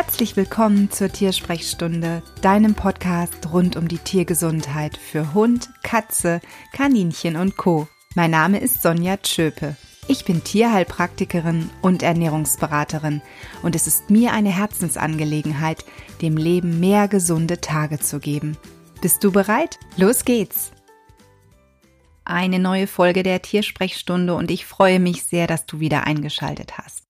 [0.00, 6.40] Herzlich willkommen zur Tiersprechstunde, deinem Podcast rund um die Tiergesundheit für Hund, Katze,
[6.72, 7.88] Kaninchen und Co.
[8.14, 9.74] Mein Name ist Sonja Tschöpe.
[10.06, 13.22] Ich bin Tierheilpraktikerin und Ernährungsberaterin
[13.64, 15.84] und es ist mir eine Herzensangelegenheit,
[16.22, 18.56] dem Leben mehr gesunde Tage zu geben.
[19.00, 19.80] Bist du bereit?
[19.96, 20.70] Los geht's!
[22.24, 27.07] Eine neue Folge der Tiersprechstunde und ich freue mich sehr, dass du wieder eingeschaltet hast.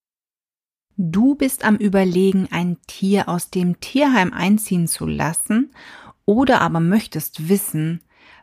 [1.01, 5.71] Du bist am Überlegen, ein Tier aus dem Tierheim einziehen zu lassen
[6.25, 8.01] oder aber möchtest wissen,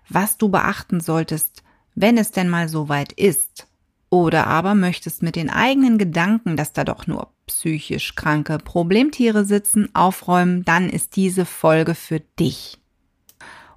[0.09, 1.63] was du beachten solltest,
[1.95, 3.67] wenn es denn mal so weit ist.
[4.09, 9.95] Oder aber möchtest mit den eigenen Gedanken, dass da doch nur psychisch kranke Problemtiere sitzen,
[9.95, 12.79] aufräumen, dann ist diese Folge für dich.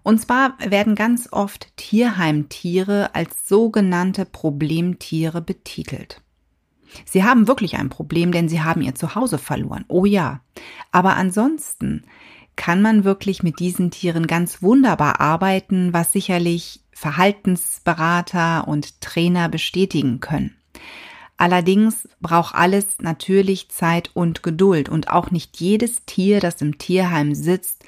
[0.03, 6.21] Und zwar werden ganz oft Tierheimtiere als sogenannte Problemtiere betitelt.
[7.05, 9.85] Sie haben wirklich ein Problem, denn sie haben ihr Zuhause verloren.
[9.87, 10.41] Oh ja.
[10.91, 12.03] Aber ansonsten
[12.55, 20.19] kann man wirklich mit diesen Tieren ganz wunderbar arbeiten, was sicherlich Verhaltensberater und Trainer bestätigen
[20.19, 20.55] können.
[21.37, 27.33] Allerdings braucht alles natürlich Zeit und Geduld und auch nicht jedes Tier, das im Tierheim
[27.33, 27.85] sitzt,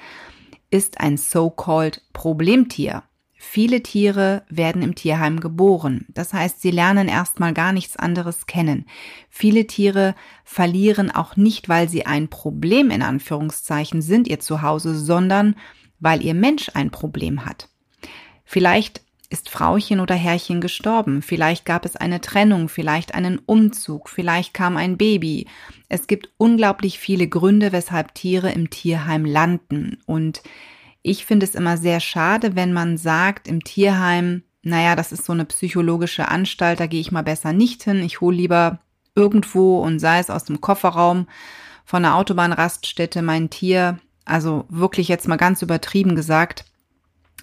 [0.70, 3.02] ist ein so-called Problemtier.
[3.44, 6.06] Viele Tiere werden im Tierheim geboren.
[6.08, 8.86] Das heißt, sie lernen erstmal gar nichts anderes kennen.
[9.28, 15.56] Viele Tiere verlieren auch nicht, weil sie ein Problem in Anführungszeichen sind, ihr Zuhause, sondern
[15.98, 17.68] weil ihr Mensch ein Problem hat.
[18.44, 24.54] Vielleicht ist Frauchen oder Herrchen gestorben, vielleicht gab es eine Trennung, vielleicht einen Umzug, vielleicht
[24.54, 25.48] kam ein Baby.
[25.88, 30.42] Es gibt unglaublich viele Gründe, weshalb Tiere im Tierheim landen und
[31.02, 35.32] ich finde es immer sehr schade, wenn man sagt im Tierheim, naja, das ist so
[35.32, 38.02] eine psychologische Anstalt, da gehe ich mal besser nicht hin.
[38.02, 38.78] Ich hole lieber
[39.14, 41.26] irgendwo und sei es aus dem Kofferraum
[41.84, 43.98] von einer Autobahnraststätte mein Tier.
[44.24, 46.64] Also wirklich jetzt mal ganz übertrieben gesagt.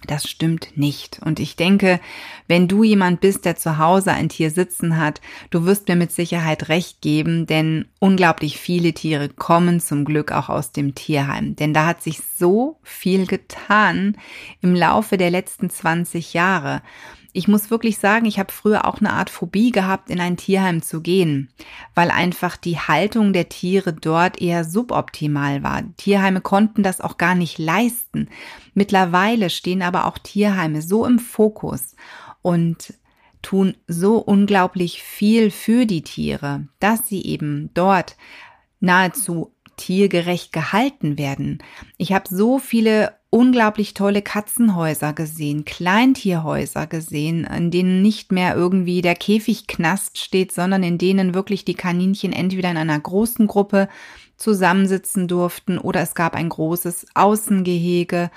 [0.07, 1.19] Das stimmt nicht.
[1.23, 1.99] Und ich denke,
[2.47, 6.11] wenn du jemand bist, der zu Hause ein Tier sitzen hat, du wirst mir mit
[6.11, 11.55] Sicherheit recht geben, denn unglaublich viele Tiere kommen zum Glück auch aus dem Tierheim.
[11.55, 14.17] Denn da hat sich so viel getan
[14.61, 16.81] im Laufe der letzten 20 Jahre.
[17.31, 20.81] Ich muss wirklich sagen, ich habe früher auch eine Art Phobie gehabt, in ein Tierheim
[20.81, 21.49] zu gehen,
[21.93, 25.83] weil einfach die Haltung der Tiere dort eher suboptimal war.
[25.97, 28.29] Tierheime konnten das auch gar nicht leisten.
[28.73, 31.95] Mittlerweile stehen aber auch Tierheime so im Fokus
[32.41, 32.95] und
[33.41, 38.17] tun so unglaublich viel für die Tiere, dass sie eben dort
[38.79, 41.63] nahezu tiergerecht gehalten werden.
[41.97, 49.01] Ich habe so viele unglaublich tolle Katzenhäuser gesehen, Kleintierhäuser gesehen, in denen nicht mehr irgendwie
[49.01, 53.87] der Käfigknast steht, sondern in denen wirklich die Kaninchen entweder in einer großen Gruppe
[54.35, 58.31] zusammensitzen durften oder es gab ein großes Außengehege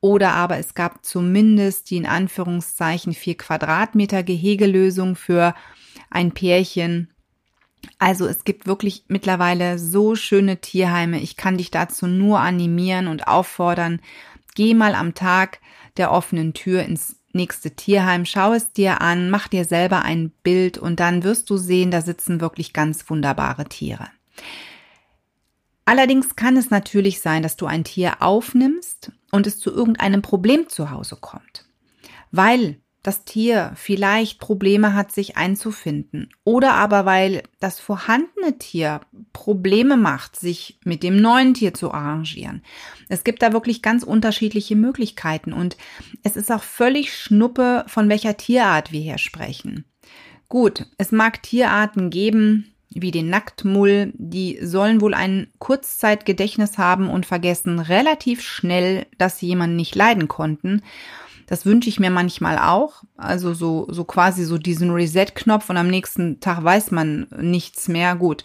[0.00, 5.54] oder aber es gab zumindest die in Anführungszeichen vier Quadratmeter Gehegelösung für
[6.10, 7.10] ein Pärchen,
[7.98, 11.20] also es gibt wirklich mittlerweile so schöne Tierheime.
[11.20, 14.00] Ich kann dich dazu nur animieren und auffordern.
[14.54, 15.60] Geh mal am Tag
[15.96, 20.78] der offenen Tür ins nächste Tierheim, schau es dir an, mach dir selber ein Bild
[20.78, 24.08] und dann wirst du sehen, da sitzen wirklich ganz wunderbare Tiere.
[25.84, 30.68] Allerdings kann es natürlich sein, dass du ein Tier aufnimmst und es zu irgendeinem Problem
[30.68, 31.66] zu Hause kommt.
[32.32, 39.00] Weil das Tier vielleicht Probleme hat, sich einzufinden oder aber weil das vorhandene Tier
[39.32, 42.62] Probleme macht, sich mit dem neuen Tier zu arrangieren.
[43.08, 45.76] Es gibt da wirklich ganz unterschiedliche Möglichkeiten und
[46.24, 49.84] es ist auch völlig schnuppe, von welcher Tierart wir hier sprechen.
[50.48, 57.24] Gut, es mag Tierarten geben, wie den Nacktmull, die sollen wohl ein Kurzzeitgedächtnis haben und
[57.24, 60.82] vergessen relativ schnell, dass sie jemanden nicht leiden konnten.
[61.46, 63.04] Das wünsche ich mir manchmal auch.
[63.16, 68.16] Also so, so quasi so diesen Reset-Knopf und am nächsten Tag weiß man nichts mehr.
[68.16, 68.44] Gut.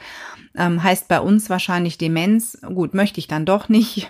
[0.56, 2.60] Ähm, heißt bei uns wahrscheinlich Demenz.
[2.62, 4.10] Gut, möchte ich dann doch nicht.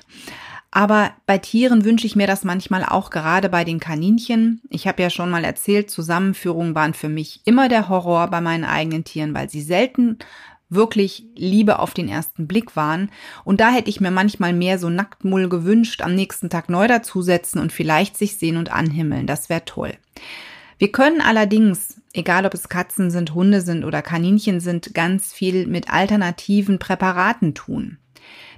[0.74, 4.62] Aber bei Tieren wünsche ich mir das manchmal auch gerade bei den Kaninchen.
[4.70, 8.64] Ich habe ja schon mal erzählt, Zusammenführungen waren für mich immer der Horror bei meinen
[8.64, 10.18] eigenen Tieren, weil sie selten
[10.72, 13.12] wirklich Liebe auf den ersten Blick waren.
[13.44, 17.60] Und da hätte ich mir manchmal mehr so Nacktmull gewünscht, am nächsten Tag neu dazusetzen
[17.60, 19.28] und vielleicht sich sehen und anhimmeln.
[19.28, 19.94] Das wäre toll.
[20.80, 25.68] Wir können allerdings, egal ob es Katzen sind, Hunde sind oder Kaninchen sind, ganz viel
[25.68, 28.00] mit alternativen Präparaten tun.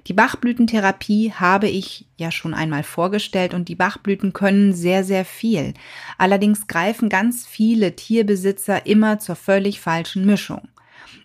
[0.08, 5.74] Die Bachblütentherapie habe ich ja schon einmal vorgestellt und die Bachblüten können sehr, sehr viel.
[6.18, 10.68] Allerdings greifen ganz viele Tierbesitzer immer zur völlig falschen Mischung.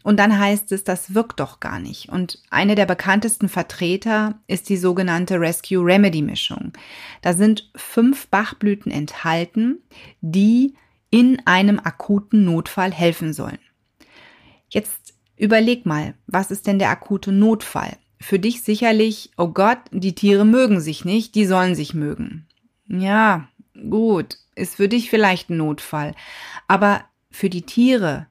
[0.03, 2.09] Und dann heißt es, das wirkt doch gar nicht.
[2.09, 6.73] Und eine der bekanntesten Vertreter ist die sogenannte Rescue Remedy Mischung.
[7.23, 9.79] Da sind fünf Bachblüten enthalten,
[10.21, 10.75] die
[11.11, 13.59] in einem akuten Notfall helfen sollen.
[14.69, 17.97] Jetzt überleg mal, was ist denn der akute Notfall?
[18.21, 22.47] Für dich sicherlich, oh Gott, die Tiere mögen sich nicht, die sollen sich mögen.
[22.89, 23.49] Ja,
[23.89, 26.15] gut, ist für dich vielleicht ein Notfall.
[26.67, 28.27] Aber für die Tiere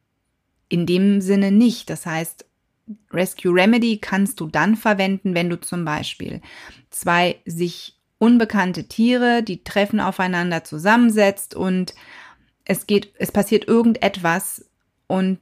[0.69, 1.89] in dem Sinne nicht.
[1.89, 2.45] Das heißt,
[3.11, 6.41] Rescue Remedy kannst du dann verwenden, wenn du zum Beispiel
[6.89, 11.93] zwei sich unbekannte Tiere, die treffen aufeinander zusammensetzt und
[12.65, 14.65] es geht, es passiert irgendetwas
[15.07, 15.39] und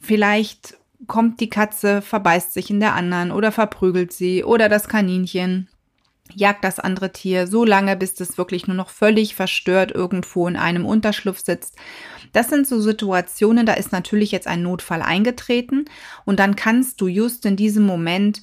[0.00, 0.76] vielleicht
[1.06, 5.68] kommt die Katze, verbeißt sich in der anderen oder verprügelt sie oder das Kaninchen
[6.34, 10.56] jagt das andere Tier so lange, bis es wirklich nur noch völlig verstört irgendwo in
[10.56, 11.76] einem Unterschlupf sitzt.
[12.32, 15.84] Das sind so Situationen, da ist natürlich jetzt ein Notfall eingetreten
[16.24, 18.42] und dann kannst du just in diesem Moment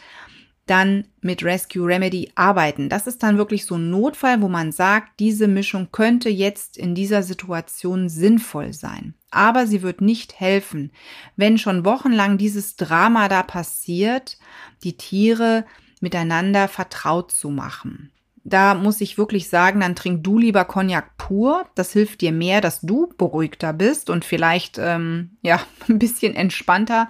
[0.69, 2.89] dann mit Rescue Remedy arbeiten.
[2.89, 6.93] Das ist dann wirklich so ein Notfall, wo man sagt, diese Mischung könnte jetzt in
[6.93, 9.15] dieser Situation sinnvoll sein.
[9.31, 10.91] Aber sie wird nicht helfen,
[11.35, 14.37] wenn schon wochenlang dieses Drama da passiert,
[14.83, 15.65] die Tiere
[16.01, 18.11] miteinander vertraut zu machen.
[18.43, 21.65] Da muss ich wirklich sagen, dann trink du lieber Cognac pur.
[21.75, 25.59] Das hilft dir mehr, dass du beruhigter bist und vielleicht ähm, ja
[25.89, 27.09] ein bisschen entspannter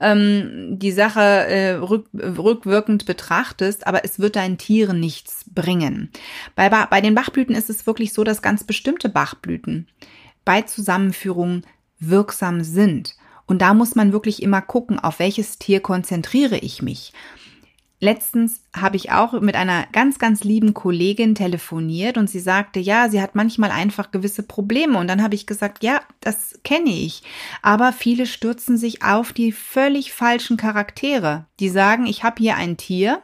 [0.00, 6.10] ähm, die Sache äh, rück, rückwirkend betrachtest, aber es wird deinen Tieren nichts bringen.
[6.54, 9.88] Bei, bei den Bachblüten ist es wirklich so, dass ganz bestimmte Bachblüten
[10.44, 11.62] bei Zusammenführung
[11.98, 13.16] wirksam sind.
[13.46, 17.12] Und da muss man wirklich immer gucken, auf welches Tier konzentriere ich mich.
[18.00, 23.08] Letztens habe ich auch mit einer ganz, ganz lieben Kollegin telefoniert und sie sagte, ja,
[23.08, 24.98] sie hat manchmal einfach gewisse Probleme.
[24.98, 27.22] Und dann habe ich gesagt, ja, das kenne ich.
[27.62, 31.46] Aber viele stürzen sich auf die völlig falschen Charaktere.
[31.60, 33.22] Die sagen, ich habe hier ein Tier,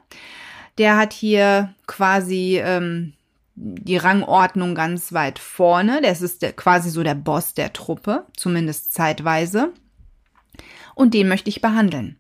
[0.78, 3.12] der hat hier quasi ähm,
[3.54, 6.00] die Rangordnung ganz weit vorne.
[6.00, 9.72] Das ist der, quasi so der Boss der Truppe, zumindest zeitweise.
[10.94, 12.19] Und den möchte ich behandeln.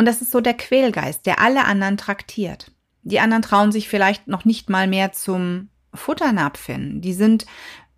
[0.00, 2.72] Und das ist so der Quälgeist, der alle anderen traktiert.
[3.02, 7.02] Die anderen trauen sich vielleicht noch nicht mal mehr zum Futternapf hin.
[7.02, 7.44] Die sind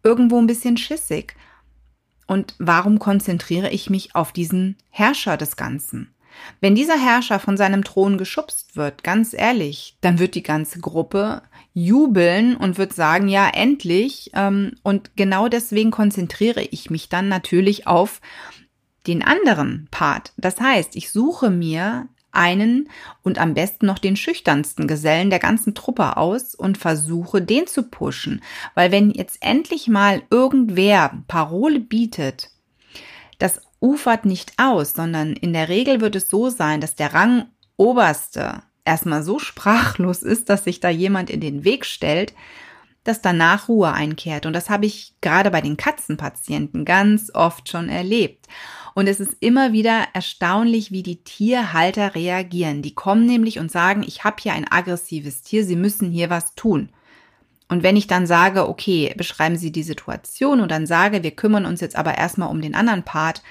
[0.03, 1.37] irgendwo ein bisschen schissig.
[2.27, 6.13] Und warum konzentriere ich mich auf diesen Herrscher des Ganzen?
[6.61, 11.43] Wenn dieser Herrscher von seinem Thron geschubst wird, ganz ehrlich, dann wird die ganze Gruppe
[11.73, 14.33] jubeln und wird sagen, ja, endlich.
[14.35, 18.21] Ähm, und genau deswegen konzentriere ich mich dann natürlich auf
[19.07, 20.33] den anderen Part.
[20.37, 22.89] Das heißt, ich suche mir einen
[23.23, 27.85] und am besten noch den schüchternsten Gesellen der ganzen Truppe aus und versuche, den zu
[27.85, 28.43] pushen.
[28.75, 32.51] Weil wenn jetzt endlich mal irgendwer Parole bietet,
[33.39, 38.63] das ufert nicht aus, sondern in der Regel wird es so sein, dass der Rangoberste
[38.85, 42.35] erstmal so sprachlos ist, dass sich da jemand in den Weg stellt,
[43.05, 44.47] dass danach Ruhe einkehrt.
[44.47, 48.47] Und das habe ich gerade bei den Katzenpatienten ganz oft schon erlebt.
[48.95, 52.83] Und es ist immer wieder erstaunlich, wie die Tierhalter reagieren.
[52.83, 56.55] Die kommen nämlich und sagen, ich habe hier ein aggressives Tier, Sie müssen hier was
[56.55, 56.91] tun.
[57.69, 61.65] Und wenn ich dann sage, okay, beschreiben Sie die Situation und dann sage, wir kümmern
[61.65, 63.43] uns jetzt aber erstmal um den anderen Part,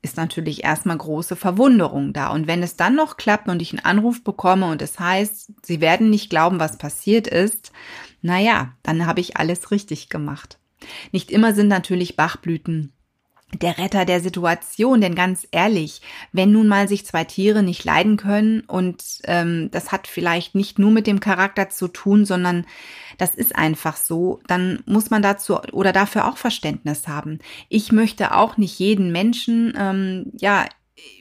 [0.00, 2.28] ist natürlich erstmal große Verwunderung da.
[2.28, 5.80] Und wenn es dann noch klappt und ich einen Anruf bekomme und es heißt, Sie
[5.80, 7.72] werden nicht glauben, was passiert ist,
[8.22, 10.58] naja, dann habe ich alles richtig gemacht.
[11.12, 12.92] Nicht immer sind natürlich Bachblüten
[13.52, 15.00] der Retter der Situation.
[15.00, 19.92] Denn ganz ehrlich, wenn nun mal sich zwei Tiere nicht leiden können und ähm, das
[19.92, 22.66] hat vielleicht nicht nur mit dem Charakter zu tun, sondern
[23.18, 27.38] das ist einfach so, dann muss man dazu oder dafür auch Verständnis haben.
[27.68, 30.66] Ich möchte auch nicht jeden Menschen, ähm, ja,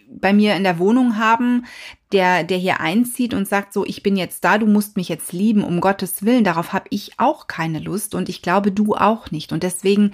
[0.08, 1.66] bei mir in der Wohnung haben,
[2.12, 5.34] der, der hier einzieht und sagt so, ich bin jetzt da, du musst mich jetzt
[5.34, 6.44] lieben, um Gottes Willen.
[6.44, 9.52] Darauf habe ich auch keine Lust und ich glaube, du auch nicht.
[9.52, 10.14] Und deswegen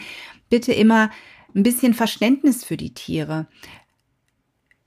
[0.50, 1.12] bitte immer
[1.56, 3.48] ein bisschen Verständnis für die Tiere.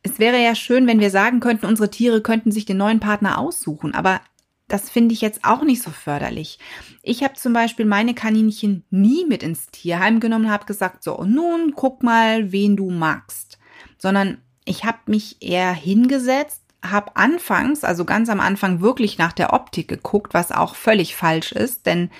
[0.03, 3.39] Es wäre ja schön, wenn wir sagen könnten, unsere Tiere könnten sich den neuen Partner
[3.39, 4.21] aussuchen, aber
[4.69, 6.59] das finde ich jetzt auch nicht so förderlich.
[7.03, 11.23] Ich habe zum Beispiel meine Kaninchen nie mit ins Tierheim genommen und habe gesagt, so,
[11.25, 13.59] nun guck mal, wen du magst.
[13.99, 19.53] Sondern ich habe mich eher hingesetzt, habe anfangs, also ganz am Anfang, wirklich nach der
[19.53, 22.11] Optik geguckt, was auch völlig falsch ist, denn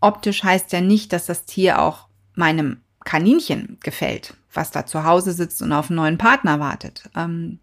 [0.00, 5.32] optisch heißt ja nicht, dass das Tier auch meinem Kaninchen gefällt, was da zu Hause
[5.32, 7.08] sitzt und auf einen neuen Partner wartet.
[7.16, 7.60] Ähm,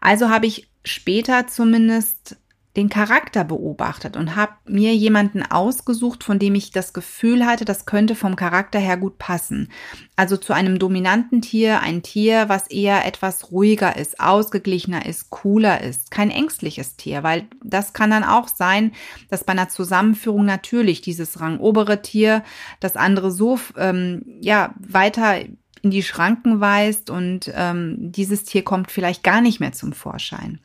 [0.00, 2.36] also habe ich später zumindest
[2.76, 7.86] den Charakter beobachtet und habe mir jemanden ausgesucht, von dem ich das Gefühl hatte, das
[7.86, 9.68] könnte vom Charakter her gut passen.
[10.16, 15.82] Also zu einem dominanten Tier, ein Tier, was eher etwas ruhiger ist, ausgeglichener ist, cooler
[15.82, 18.92] ist, kein ängstliches Tier, weil das kann dann auch sein,
[19.30, 22.42] dass bei einer Zusammenführung natürlich dieses rangobere Tier
[22.80, 25.36] das andere so ähm, ja weiter
[25.82, 30.58] in die Schranken weist und ähm, dieses Tier kommt vielleicht gar nicht mehr zum Vorschein.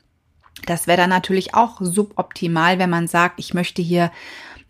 [0.65, 4.11] Das wäre dann natürlich auch suboptimal, wenn man sagt, ich möchte hier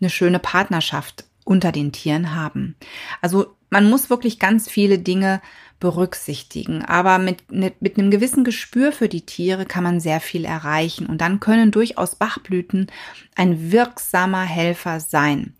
[0.00, 2.76] eine schöne Partnerschaft unter den Tieren haben.
[3.20, 5.40] Also man muss wirklich ganz viele Dinge
[5.80, 6.84] berücksichtigen.
[6.84, 11.06] Aber mit, mit, einem gewissen Gespür für die Tiere kann man sehr viel erreichen.
[11.06, 12.88] Und dann können durchaus Bachblüten
[13.34, 15.54] ein wirksamer Helfer sein.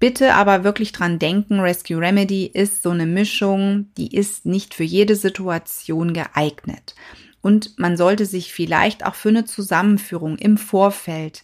[0.00, 4.82] Bitte aber wirklich dran denken, Rescue Remedy ist so eine Mischung, die ist nicht für
[4.82, 6.94] jede Situation geeignet.
[7.42, 11.42] Und man sollte sich vielleicht auch für eine Zusammenführung im Vorfeld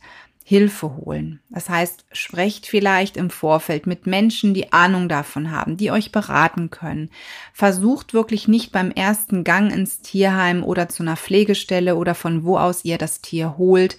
[0.48, 1.40] Hilfe holen.
[1.50, 6.70] Das heißt, sprecht vielleicht im Vorfeld mit Menschen, die Ahnung davon haben, die euch beraten
[6.70, 7.10] können.
[7.52, 12.58] Versucht wirklich nicht beim ersten Gang ins Tierheim oder zu einer Pflegestelle oder von wo
[12.58, 13.98] aus ihr das Tier holt,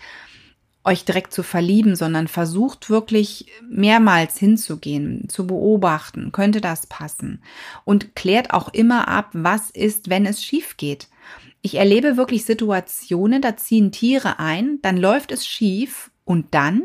[0.85, 7.43] euch direkt zu verlieben, sondern versucht wirklich mehrmals hinzugehen, zu beobachten, könnte das passen.
[7.83, 11.09] Und klärt auch immer ab, was ist, wenn es schief geht.
[11.67, 16.83] Ich erlebe wirklich Situationen, da ziehen Tiere ein, dann läuft es schief und dann?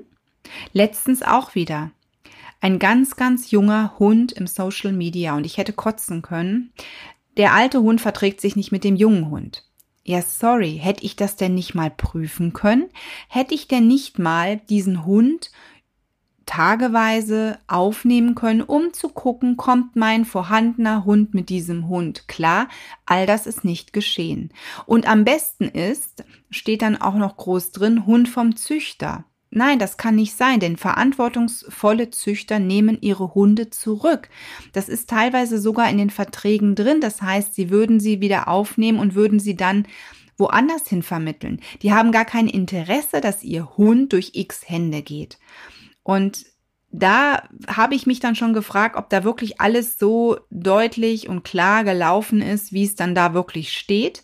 [0.73, 1.93] Letztens auch wieder.
[2.61, 6.73] Ein ganz, ganz junger Hund im Social Media und ich hätte kotzen können.
[7.37, 9.63] Der alte Hund verträgt sich nicht mit dem jungen Hund.
[10.03, 12.89] Ja, sorry, hätte ich das denn nicht mal prüfen können?
[13.29, 15.53] Hätte ich denn nicht mal diesen Hund
[16.53, 22.69] tageweise aufnehmen können, um zu gucken, kommt mein vorhandener Hund mit diesem Hund klar.
[23.07, 24.53] All das ist nicht geschehen.
[24.85, 29.25] Und am besten ist, steht dann auch noch groß drin, Hund vom Züchter.
[29.49, 34.29] Nein, das kann nicht sein, denn verantwortungsvolle Züchter nehmen ihre Hunde zurück.
[34.75, 37.01] Das ist teilweise sogar in den Verträgen drin.
[37.01, 39.87] Das heißt, sie würden sie wieder aufnehmen und würden sie dann
[40.37, 41.61] woanders hin vermitteln.
[41.81, 45.39] Die haben gar kein Interesse, dass ihr Hund durch x Hände geht.
[46.03, 46.47] Und
[46.91, 51.85] da habe ich mich dann schon gefragt, ob da wirklich alles so deutlich und klar
[51.85, 54.23] gelaufen ist, wie es dann da wirklich steht.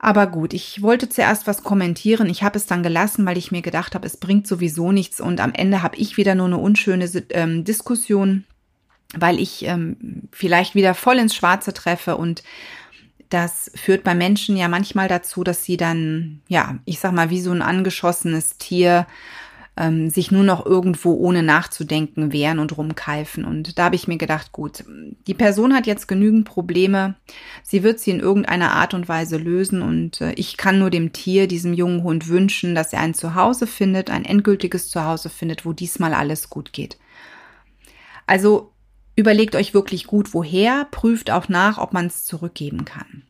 [0.00, 2.28] Aber gut, ich wollte zuerst was kommentieren.
[2.28, 5.40] Ich habe es dann gelassen, weil ich mir gedacht habe, es bringt sowieso nichts und
[5.40, 8.44] am Ende habe ich wieder nur eine unschöne ähm, Diskussion,
[9.16, 12.42] weil ich ähm, vielleicht wieder voll ins Schwarze treffe und
[13.28, 17.40] das führt bei Menschen ja manchmal dazu, dass sie dann, ja, ich sag mal, wie
[17.40, 19.06] so ein angeschossenes Tier
[19.78, 23.44] ähm, sich nur noch irgendwo ohne nachzudenken wehren und rumkeifen.
[23.44, 24.84] Und da habe ich mir gedacht, gut,
[25.26, 27.14] die Person hat jetzt genügend Probleme,
[27.62, 31.12] sie wird sie in irgendeiner Art und Weise lösen und äh, ich kann nur dem
[31.12, 35.72] Tier, diesem jungen Hund wünschen, dass er ein Zuhause findet, ein endgültiges Zuhause findet, wo
[35.72, 36.98] diesmal alles gut geht.
[38.26, 38.72] Also
[39.14, 43.22] überlegt euch wirklich gut, woher, prüft auch nach, ob man es zurückgeben kann.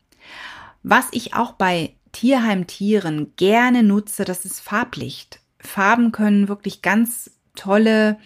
[0.81, 5.41] Was ich auch bei Tierheimtieren gerne nutze, das ist Farblicht.
[5.59, 8.17] Farben können wirklich ganz tolle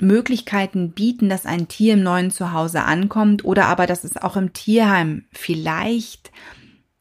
[0.00, 4.52] Möglichkeiten bieten, dass ein Tier im neuen Zuhause ankommt oder aber, dass es auch im
[4.52, 6.30] Tierheim vielleicht,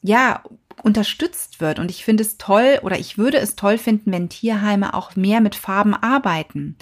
[0.02, 0.44] ja,
[0.84, 1.80] unterstützt wird.
[1.80, 5.42] Und ich finde es toll oder ich würde es toll finden, wenn Tierheime auch mehr
[5.42, 6.78] mit Farben arbeiten.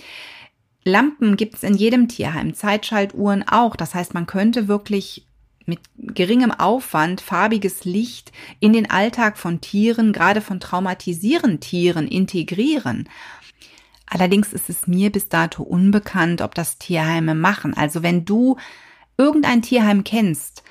[0.83, 3.75] Lampen gibt es in jedem Tierheim, Zeitschaltuhren auch.
[3.75, 5.25] Das heißt, man könnte wirklich
[5.65, 13.09] mit geringem Aufwand farbiges Licht in den Alltag von Tieren, gerade von traumatisierenden Tieren, integrieren.
[14.05, 17.75] Allerdings ist es mir bis dato unbekannt, ob das Tierheime machen.
[17.75, 18.57] Also wenn du
[19.17, 20.63] irgendein Tierheim kennst,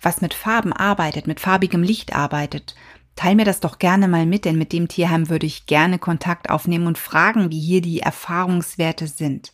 [0.00, 2.74] was mit Farben arbeitet, mit farbigem Licht arbeitet,
[3.16, 6.50] teil mir das doch gerne mal mit, denn mit dem Tierheim würde ich gerne Kontakt
[6.50, 9.52] aufnehmen und fragen, wie hier die Erfahrungswerte sind.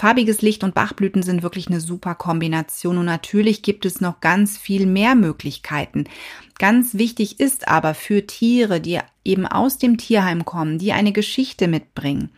[0.00, 4.56] Farbiges Licht und Bachblüten sind wirklich eine super Kombination und natürlich gibt es noch ganz
[4.56, 6.04] viel mehr Möglichkeiten.
[6.58, 11.68] Ganz wichtig ist aber für Tiere, die eben aus dem Tierheim kommen, die eine Geschichte
[11.68, 12.30] mitbringen,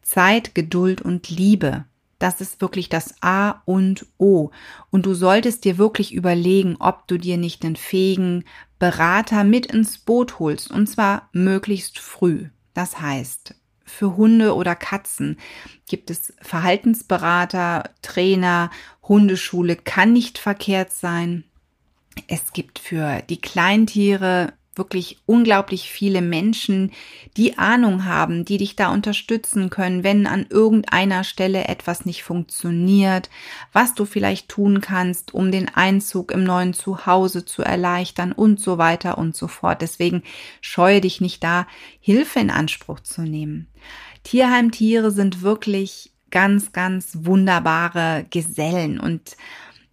[0.00, 1.84] Zeit, Geduld und Liebe.
[2.18, 4.50] Das ist wirklich das A und O.
[4.88, 8.44] Und du solltest dir wirklich überlegen, ob du dir nicht einen fähigen
[8.78, 10.70] Berater mit ins Boot holst.
[10.70, 12.46] Und zwar möglichst früh.
[12.72, 13.54] Das heißt,
[13.92, 15.38] für Hunde oder Katzen
[15.86, 18.70] gibt es Verhaltensberater, Trainer,
[19.02, 21.44] Hundeschule kann nicht verkehrt sein.
[22.26, 26.92] Es gibt für die Kleintiere wirklich unglaublich viele Menschen,
[27.36, 33.28] die Ahnung haben, die dich da unterstützen können, wenn an irgendeiner Stelle etwas nicht funktioniert,
[33.72, 38.78] was du vielleicht tun kannst, um den Einzug im neuen Zuhause zu erleichtern und so
[38.78, 39.82] weiter und so fort.
[39.82, 40.22] Deswegen
[40.62, 41.66] scheue dich nicht da,
[42.00, 43.68] Hilfe in Anspruch zu nehmen.
[44.22, 49.36] Tierheimtiere sind wirklich ganz, ganz wunderbare Gesellen und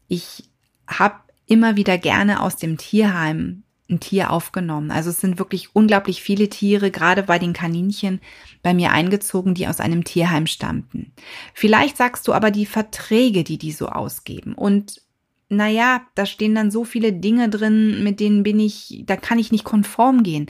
[0.08, 0.50] ich
[0.88, 1.16] habe
[1.48, 4.91] immer wieder gerne aus dem Tierheim ein Tier aufgenommen.
[4.91, 8.22] Also es sind wirklich unglaublich viele Tiere, gerade bei den Kaninchen,
[8.62, 11.12] bei mir eingezogen, die aus einem Tierheim stammten.
[11.53, 14.53] Vielleicht sagst du aber die Verträge, die die so ausgeben.
[14.53, 15.01] Und
[15.50, 19.51] naja, da stehen dann so viele Dinge drin, mit denen bin ich, da kann ich
[19.51, 20.46] nicht konform gehen.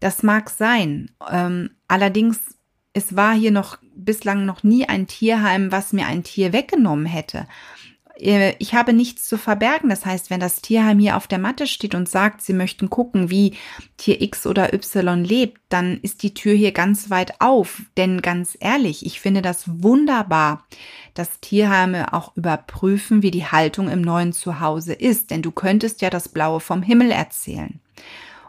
[0.00, 1.10] Das mag sein.
[1.30, 2.38] Ähm, allerdings,
[2.92, 7.46] es war hier noch bislang noch nie ein Tierheim, was mir ein Tier weggenommen hätte.
[8.18, 9.88] Äh, ich habe nichts zu verbergen.
[9.88, 13.30] Das heißt, wenn das Tierheim hier auf der Matte steht und sagt, sie möchten gucken,
[13.30, 13.54] wie
[13.96, 17.82] Tier X oder Y lebt, dann ist die Tür hier ganz weit auf.
[17.96, 20.66] Denn ganz ehrlich, ich finde das wunderbar,
[21.14, 25.30] dass Tierheime auch überprüfen, wie die Haltung im neuen Zuhause ist.
[25.30, 27.80] Denn du könntest ja das Blaue vom Himmel erzählen.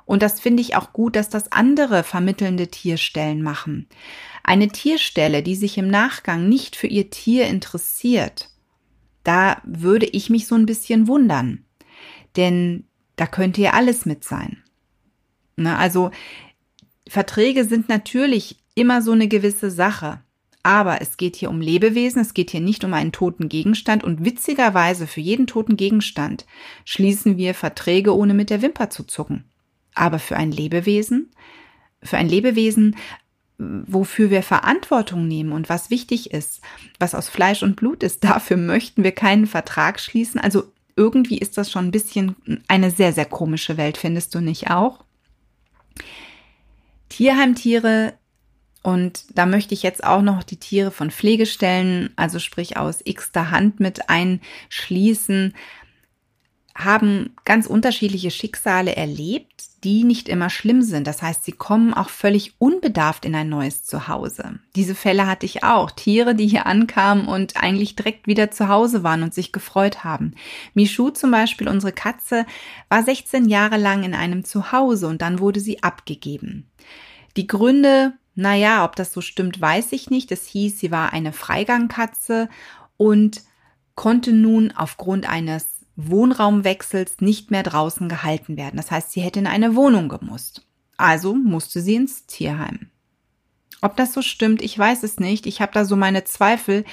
[0.06, 3.88] Und das finde ich auch gut, dass das andere vermittelnde Tierstellen machen.
[4.42, 8.50] Eine Tierstelle, die sich im Nachgang nicht für ihr Tier interessiert,
[9.28, 11.66] da würde ich mich so ein bisschen wundern.
[12.38, 12.86] Denn
[13.18, 14.64] da könnte ja alles mit sein.
[15.58, 16.12] Na, also
[17.10, 20.22] Verträge sind natürlich immer so eine gewisse Sache.
[20.64, 24.24] Aber es geht hier um Lebewesen, es geht hier nicht um einen toten Gegenstand und
[24.24, 26.46] witzigerweise für jeden toten Gegenstand
[26.86, 29.46] schließen wir Verträge ohne mit der Wimper zu zucken.
[29.94, 31.32] Aber für ein Lebewesen,
[32.04, 32.96] für ein Lebewesen
[33.58, 36.62] wofür wir Verantwortung nehmen und was wichtig ist,
[37.00, 40.40] was aus Fleisch und Blut ist, dafür möchten wir keinen Vertrag schließen.
[40.40, 42.36] Also irgendwie ist das schon ein bisschen
[42.68, 45.04] eine sehr, sehr komische Welt, findest du nicht auch?
[47.10, 48.14] Tierheimtiere
[48.84, 53.52] und da möchte ich jetzt auch noch die Tiere von Pflegestellen, also sprich aus x-ter
[53.52, 55.54] Hand mit einschließen
[56.78, 61.08] haben ganz unterschiedliche Schicksale erlebt, die nicht immer schlimm sind.
[61.08, 64.60] Das heißt, sie kommen auch völlig unbedarft in ein neues Zuhause.
[64.76, 65.90] Diese Fälle hatte ich auch.
[65.90, 70.36] Tiere, die hier ankamen und eigentlich direkt wieder zu Hause waren und sich gefreut haben.
[70.76, 72.46] Michu zum Beispiel, unsere Katze,
[72.90, 76.70] war 16 Jahre lang in einem Zuhause und dann wurde sie abgegeben.
[77.38, 80.32] Die Gründe, naja, ob das so stimmt, weiß ich nicht.
[80.32, 82.50] Es hieß, sie war eine Freigangkatze
[82.98, 83.42] und
[83.96, 88.78] konnte nun aufgrund eines Wohnraumwechsels nicht mehr draußen gehalten werden.
[88.78, 90.66] Das heißt, sie hätte in eine Wohnung gemusst.
[90.96, 92.92] Also musste sie ins Tierheim.
[93.82, 95.46] Ob das so stimmt, ich weiß es nicht.
[95.46, 96.86] Ich habe da so meine Zweifel,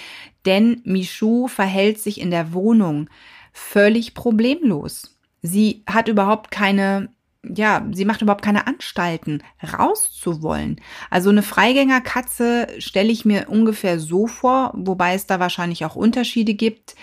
[0.45, 3.09] denn Michu verhält sich in der Wohnung
[3.53, 5.19] völlig problemlos.
[5.40, 7.11] Sie hat überhaupt keine,
[7.43, 10.81] ja, sie macht überhaupt keine Anstalten, rauszuwollen.
[11.11, 16.55] Also eine Freigängerkatze stelle ich mir ungefähr so vor, wobei es da wahrscheinlich auch Unterschiede
[16.55, 16.95] gibt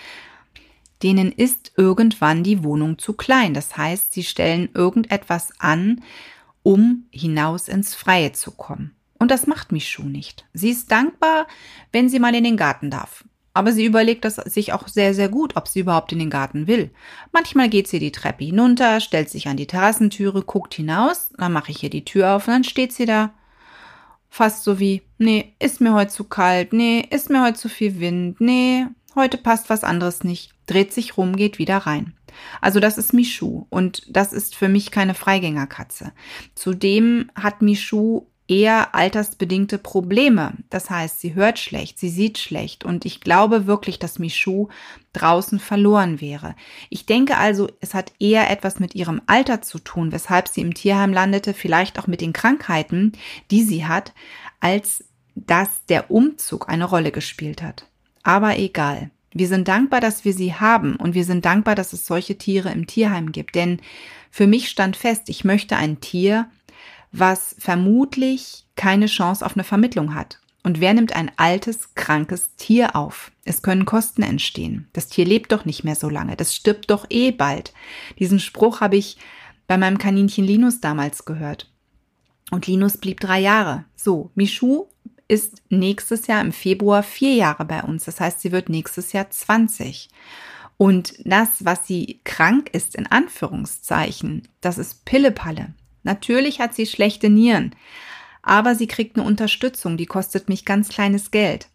[1.02, 3.54] denen ist irgendwann die Wohnung zu klein.
[3.54, 6.02] Das heißt, sie stellen irgendetwas an,
[6.62, 8.94] um hinaus ins Freie zu kommen.
[9.18, 10.46] Und das macht Michu nicht.
[10.52, 11.46] Sie ist dankbar,
[11.92, 13.24] wenn sie mal in den Garten darf.
[13.54, 16.66] Aber sie überlegt das sich auch sehr, sehr gut, ob sie überhaupt in den Garten
[16.66, 16.90] will.
[17.32, 21.70] Manchmal geht sie die Treppe hinunter, stellt sich an die Terrassentüre, guckt hinaus, dann mache
[21.70, 23.34] ich hier die Tür auf und dann steht sie da.
[24.30, 28.00] Fast so wie, nee, ist mir heute zu kalt, nee, ist mir heute zu viel
[28.00, 32.14] Wind, nee, heute passt was anderes nicht, dreht sich rum, geht wieder rein.
[32.60, 36.12] Also das ist Michu und das ist für mich keine Freigängerkatze.
[36.54, 40.52] Zudem hat Michu eher altersbedingte Probleme.
[40.68, 44.68] Das heißt, sie hört schlecht, sie sieht schlecht und ich glaube wirklich, dass Michu
[45.12, 46.54] draußen verloren wäre.
[46.90, 50.74] Ich denke also, es hat eher etwas mit ihrem Alter zu tun, weshalb sie im
[50.74, 53.12] Tierheim landete, vielleicht auch mit den Krankheiten,
[53.50, 54.12] die sie hat,
[54.60, 57.86] als dass der Umzug eine Rolle gespielt hat.
[58.22, 59.10] Aber egal.
[59.34, 62.70] Wir sind dankbar, dass wir sie haben und wir sind dankbar, dass es solche Tiere
[62.70, 63.54] im Tierheim gibt.
[63.54, 63.80] Denn
[64.30, 66.50] für mich stand fest, ich möchte ein Tier,
[67.12, 70.38] was vermutlich keine Chance auf eine Vermittlung hat.
[70.64, 73.32] Und wer nimmt ein altes, krankes Tier auf?
[73.44, 74.88] Es können Kosten entstehen.
[74.92, 76.36] Das Tier lebt doch nicht mehr so lange.
[76.36, 77.72] Das stirbt doch eh bald.
[78.18, 79.16] Diesen Spruch habe ich
[79.66, 81.70] bei meinem Kaninchen Linus damals gehört.
[82.50, 83.86] Und Linus blieb drei Jahre.
[83.96, 84.86] So, Michu
[85.32, 88.04] ist nächstes Jahr im Februar vier Jahre bei uns.
[88.04, 90.10] Das heißt, sie wird nächstes Jahr 20.
[90.76, 95.72] Und das, was sie krank ist, in Anführungszeichen, das ist Pillepalle.
[96.02, 97.74] Natürlich hat sie schlechte Nieren,
[98.42, 101.68] aber sie kriegt eine Unterstützung, die kostet mich ganz kleines Geld.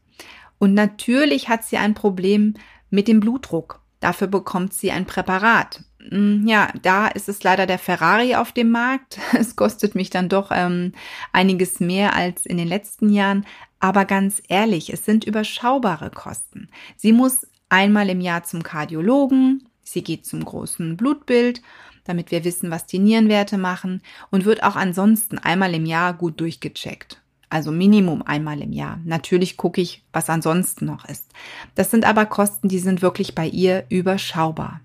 [0.60, 2.54] Und natürlich hat sie ein Problem
[2.92, 3.82] mit dem Blutdruck.
[4.02, 5.82] Dafür bekommt sie ein Präparat.
[6.10, 9.20] Mm, ja, da ist es leider der Ferrari auf dem Markt.
[9.34, 10.94] Es kostet mich dann doch ähm,
[11.34, 13.46] einiges mehr als in den letzten Jahren.
[13.80, 16.70] Aber ganz ehrlich, es sind überschaubare Kosten.
[16.96, 21.62] Sie muss einmal im Jahr zum Kardiologen, sie geht zum großen Blutbild,
[22.06, 26.40] damit wir wissen, was die Nierenwerte machen und wird auch ansonsten einmal im Jahr gut
[26.40, 27.22] durchgecheckt.
[27.50, 29.00] Also Minimum einmal im Jahr.
[29.06, 31.32] Natürlich gucke ich, was ansonsten noch ist.
[31.76, 34.82] Das sind aber Kosten, die sind wirklich bei ihr überschaubar.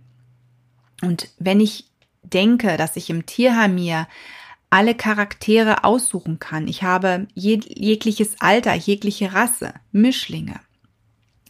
[1.02, 1.90] Und wenn ich
[2.22, 4.08] denke, dass ich im Tierheim mir
[4.70, 10.58] alle Charaktere aussuchen kann, ich habe jeg jegliches Alter, jegliche Rasse, Mischlinge.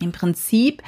[0.00, 0.82] Im Prinzip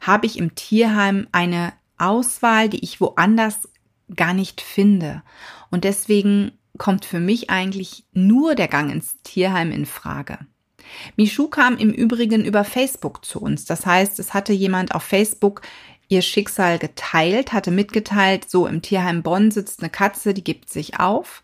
[0.00, 3.68] habe ich im Tierheim eine Auswahl, die ich woanders
[4.14, 5.22] gar nicht finde.
[5.70, 10.38] Und deswegen kommt für mich eigentlich nur der Gang ins Tierheim in Frage.
[11.16, 13.64] Michu kam im Übrigen über Facebook zu uns.
[13.64, 15.62] Das heißt, es hatte jemand auf Facebook
[16.10, 21.00] ihr Schicksal geteilt, hatte mitgeteilt, so im Tierheim Bonn sitzt eine Katze, die gibt sich
[21.00, 21.42] auf.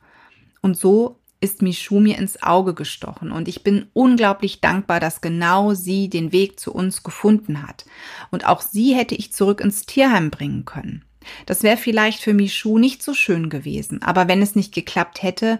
[0.61, 3.31] Und so ist Michu mir ins Auge gestochen.
[3.31, 7.87] Und ich bin unglaublich dankbar, dass genau sie den Weg zu uns gefunden hat.
[8.31, 11.05] Und auch sie hätte ich zurück ins Tierheim bringen können.
[11.47, 15.59] Das wäre vielleicht für Michu nicht so schön gewesen, aber wenn es nicht geklappt hätte,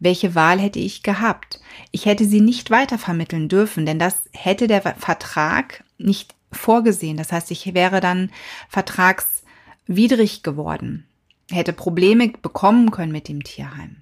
[0.00, 1.60] welche Wahl hätte ich gehabt?
[1.92, 7.16] Ich hätte sie nicht weitervermitteln dürfen, denn das hätte der Vertrag nicht vorgesehen.
[7.16, 8.30] Das heißt, ich wäre dann
[8.68, 11.06] vertragswidrig geworden,
[11.50, 13.96] hätte Probleme bekommen können mit dem Tierheim.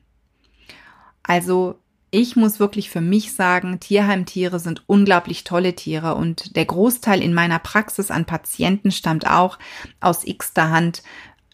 [1.23, 1.77] Also
[2.11, 7.33] ich muss wirklich für mich sagen, Tierheimtiere sind unglaublich tolle Tiere und der Großteil in
[7.33, 9.59] meiner Praxis an Patienten stammt auch
[10.01, 11.03] aus x-ter Hand,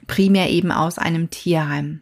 [0.08, 2.00] primär eben aus einem Tierheim.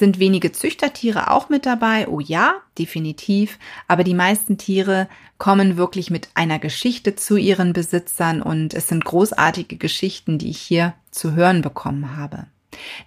[0.00, 2.08] Sind wenige Züchtertiere auch mit dabei?
[2.08, 3.58] Oh ja, definitiv.
[3.86, 9.04] Aber die meisten Tiere kommen wirklich mit einer Geschichte zu ihren Besitzern und es sind
[9.04, 12.46] großartige Geschichten, die ich hier zu hören bekommen habe.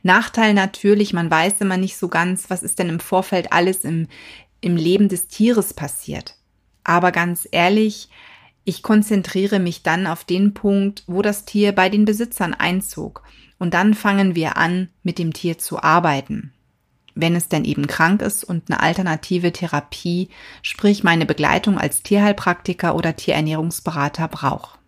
[0.03, 4.07] Nachteil natürlich, man weiß immer nicht so ganz, was ist denn im Vorfeld alles im,
[4.61, 6.35] im Leben des Tieres passiert.
[6.83, 8.07] Aber ganz ehrlich,
[8.65, 13.23] ich konzentriere mich dann auf den Punkt, wo das Tier bei den Besitzern einzog.
[13.57, 16.52] Und dann fangen wir an, mit dem Tier zu arbeiten.
[17.15, 20.29] Wenn es denn eben krank ist und eine alternative Therapie,
[20.61, 24.79] sprich meine Begleitung als Tierheilpraktiker oder Tierernährungsberater braucht.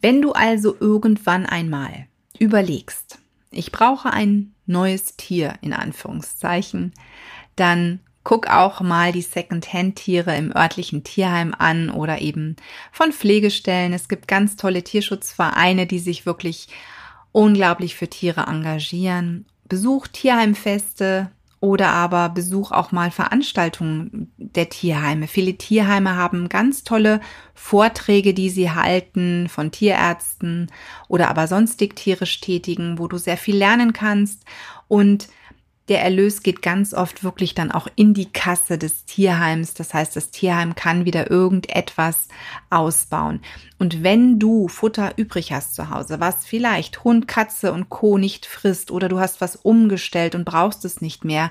[0.00, 2.06] Wenn du also irgendwann einmal
[2.38, 3.18] überlegst,
[3.50, 6.92] ich brauche ein neues Tier in Anführungszeichen,
[7.56, 12.56] dann guck auch mal die Second-Hand-Tiere im örtlichen Tierheim an oder eben
[12.90, 13.92] von Pflegestellen.
[13.92, 16.68] Es gibt ganz tolle Tierschutzvereine, die sich wirklich
[17.32, 19.46] unglaublich für Tiere engagieren.
[19.72, 21.30] Besuch Tierheimfeste
[21.60, 25.28] oder aber besuch auch mal Veranstaltungen der Tierheime.
[25.28, 27.22] Viele Tierheime haben ganz tolle
[27.54, 30.70] Vorträge, die sie halten von Tierärzten
[31.08, 34.44] oder aber sonstig tierisch tätigen, wo du sehr viel lernen kannst
[34.88, 35.28] und
[35.88, 39.74] der Erlös geht ganz oft wirklich dann auch in die Kasse des Tierheims.
[39.74, 42.28] Das heißt, das Tierheim kann wieder irgendetwas
[42.70, 43.40] ausbauen.
[43.78, 48.16] Und wenn du Futter übrig hast zu Hause, was vielleicht Hund, Katze und Co.
[48.16, 51.50] nicht frisst oder du hast was umgestellt und brauchst es nicht mehr,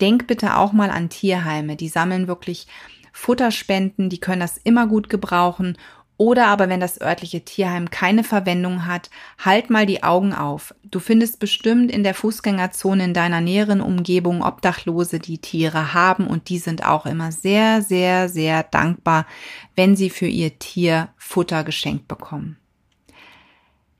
[0.00, 1.74] denk bitte auch mal an Tierheime.
[1.74, 2.68] Die sammeln wirklich
[3.12, 5.76] Futterspenden, die können das immer gut gebrauchen
[6.22, 9.10] oder aber wenn das örtliche Tierheim keine Verwendung hat,
[9.44, 10.72] halt mal die Augen auf.
[10.84, 16.48] Du findest bestimmt in der Fußgängerzone in deiner näheren Umgebung Obdachlose, die Tiere haben und
[16.48, 19.26] die sind auch immer sehr, sehr, sehr dankbar,
[19.74, 22.56] wenn sie für ihr Tier Futter geschenkt bekommen.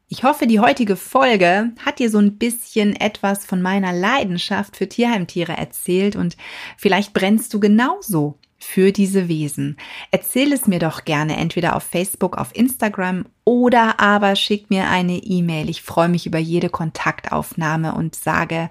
[0.06, 4.88] Ich hoffe, die heutige Folge hat dir so ein bisschen etwas von meiner Leidenschaft für
[4.88, 6.36] Tierheimtiere erzählt und
[6.76, 9.76] vielleicht brennst du genauso für diese Wesen.
[10.12, 15.16] Erzähl es mir doch gerne entweder auf Facebook, auf Instagram oder aber schick mir eine
[15.18, 15.68] E-Mail.
[15.68, 18.70] Ich freue mich über jede Kontaktaufnahme und sage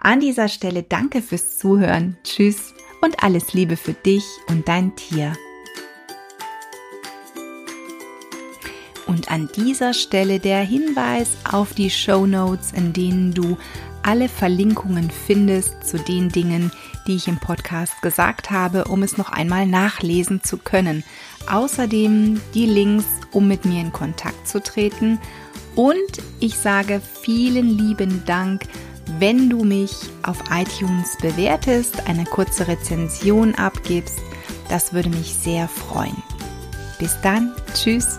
[0.00, 2.18] an dieser Stelle Danke fürs Zuhören.
[2.24, 5.32] Tschüss und alles Liebe für dich und dein Tier.
[9.06, 13.56] Und an dieser Stelle der Hinweis auf die Show Notes, in denen du
[14.08, 16.72] alle Verlinkungen findest zu den Dingen,
[17.06, 21.04] die ich im Podcast gesagt habe, um es noch einmal nachlesen zu können.
[21.46, 25.18] Außerdem die Links, um mit mir in Kontakt zu treten.
[25.74, 28.62] Und ich sage vielen lieben Dank,
[29.18, 29.92] wenn du mich
[30.22, 34.20] auf iTunes bewertest, eine kurze Rezension abgibst.
[34.70, 36.16] Das würde mich sehr freuen.
[36.98, 38.18] Bis dann, tschüss